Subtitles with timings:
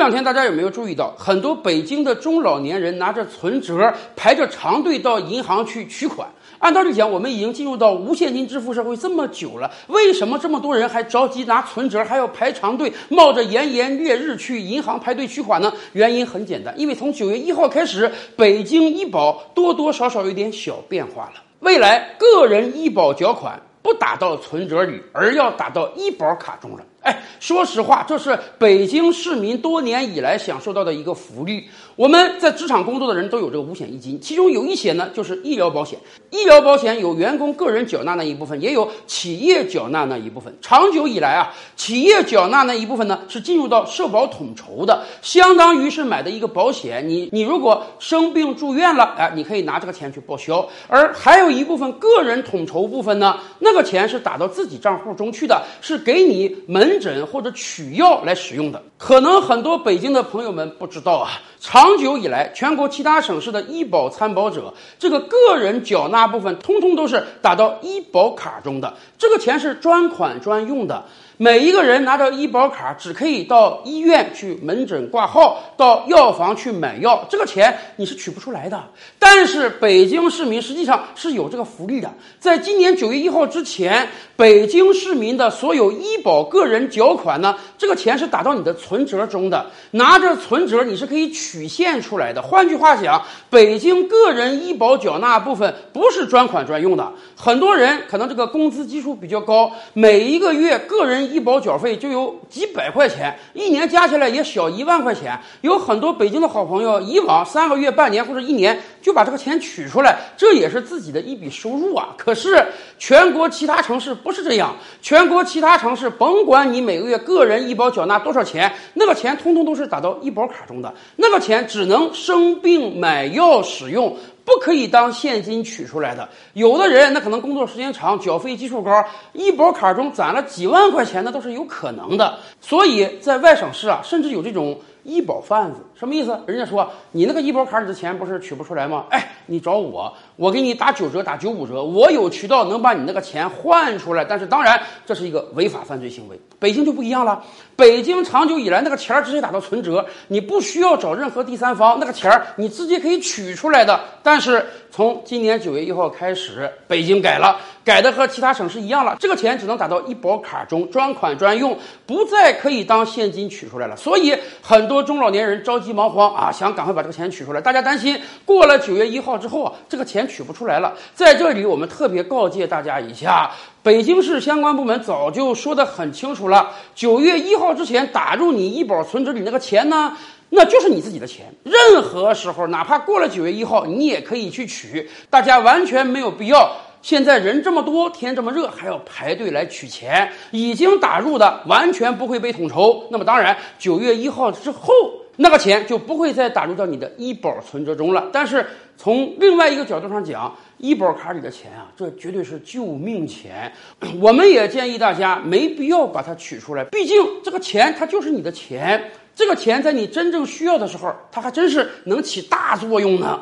[0.00, 6.26] 这两天大家有没有注意到，很多北京的中老年人拿着存折排着长队到银行去取款？
[6.58, 15.70] 按道理讲，我们已经进入到无现金支付社会这么久了，为什么这么多人还着急拿存折，还要排长队，冒着炎炎烈日去银行排队取款呢？
[15.92, 21.42] 原因很简单，因为从九月一号开始，北京医保多多少少有点小变化了。
[21.58, 26.84] 未来个人医保缴款不打到存折里，而要打到医保卡中了。
[27.02, 31.64] 哎，说实话，这是北京市民多年以来享受到的一个福利。
[31.96, 35.98] 我们在职场工作的人都有这个五险一金，其中有一些呢就是医疗保险。
[36.30, 40.54] 医疗保险有员工个人缴纳那一部分，也有企业缴纳那一部分。
[40.60, 47.08] 长久以来啊，企业缴纳那一部分呢是进入到社保统筹的，相当于是买的一个保险。
[47.08, 50.66] 你你如果生病住院了，哎，你可以拿这个钱去报销。
[50.86, 56.89] 而还有一部分个人统筹部分呢，那个钱是打到自己账户中去的，是给你门。
[56.90, 61.30] 门诊或者取药来使用的，可能很多北京的朋友们不知道啊。
[61.58, 71.04] 长久以来，全国其他省市的医保参保者，这个个人缴纳部分，通通都是打到医保卡中的，这个钱是专款专用的。
[71.36, 78.82] 每一个人拿着医保卡，只可以到医院去门诊挂号，到药房去买药，这个钱你是取不出来的。
[79.18, 92.42] 但是北京市民实际上是有这个福利的，在今年九月一号之前，北京市民的所有医保个人缴款呢，这个钱是打到你的存折中的，拿着存折你是可以取现出来的。
[92.42, 97.12] 换句话讲，北京个人医保缴纳部分不是专款专用的。
[97.36, 105.38] 很多人可能这个工资基数比较高，每一个月个人医保缴费就有几百块钱，一年加起来也小一万块钱。
[105.60, 112.14] 有很多北京的好朋友，以往三个月、半年或者一年就把这个钱取出来，这也是自己的一笔收入啊。
[112.16, 112.66] 可是
[112.98, 124.16] 全国其他城市不是这样，全国其他城市甭管你每个月个人医保缴纳多少钱，那个钱通通都是打到医保卡中的，那个钱只能生病买药使用。
[124.44, 126.28] 不可以当现金取出来的。
[126.54, 132.38] 有的人那可能工作时间长，缴费基数高，医保卡中攒了几万块钱，那都是有可能的。
[132.60, 136.38] 所以在外省市啊，甚至有这种医保贩子，什么意思？
[136.46, 139.04] 人家说你那个医保卡里的钱不是取不出来吗？
[139.10, 144.24] 哎，你找我，我给你打九折，打九五折，我有渠道能把你那个钱换出来。
[144.24, 146.38] 但是当然，这是一个违法犯罪行为。
[146.58, 147.42] 北京就不一样了，
[147.74, 153.98] 北京长久以来那个钱直接打到存折，你不需要找任何第三方，那个钱你直接可以取出来的。
[154.30, 161.76] 但是从今年九月一号开始，北京改了，改的和其他省市一样了，这个钱只能打到医保卡中，专款专用，
[162.06, 163.96] 不再可以当现金取出来了。
[163.96, 164.32] 所以
[164.62, 167.60] 很多中老年人着急忙慌啊，想赶快把这个钱取出来。
[167.60, 170.94] 大家担心过了九月一号之后啊，这个钱取不出来了。
[171.12, 173.50] 在这里，我们特别告诫大家一下。
[173.82, 180.16] 北京市相关部门早就说得很清楚了，九月一号之前打入你医保存折里那个钱呢，
[180.50, 181.46] 那就是你自己的钱。
[181.64, 185.08] 任何时候，哪怕过了九月一号，你也可以去取。
[185.30, 186.76] 大家完全没有必要。
[187.02, 190.30] 现在人这么多，天这么热，还要排队来取钱。
[190.50, 193.06] 已经打入的完全不会被统筹。
[193.10, 195.19] 那么当然，九月一号之后。
[195.42, 198.28] 那个钱就不会再打入到你的医保存折中了。
[198.30, 198.64] 但是
[198.98, 203.72] 从另外一个角度上讲，医保卡里的钱啊，这绝对是救命钱。
[204.20, 209.02] 我们也建议大家没必要把它取出来，毕竟这个钱它就是你的钱，
[209.34, 213.40] 这个钱在你真正需要的时候，它还真是能起大作用呢。